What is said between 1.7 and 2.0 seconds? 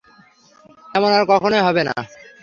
না।